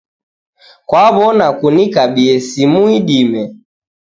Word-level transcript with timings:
Kwaw'ona 0.87 1.47
kunikabie 1.59 2.33
simu 2.47 2.81
idime 2.97 3.41